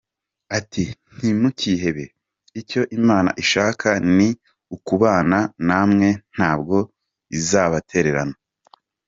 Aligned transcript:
Ati 0.57 0.83
“Ntimukihebe, 1.15 2.05
icyo 2.61 2.81
Imana 2.97 3.29
ishaka 3.43 3.87
ni 4.15 4.29
ukubana 4.75 5.39
namwe 5.67 6.07
ntabwo 6.35 6.77
izabatererana”. 7.37 8.35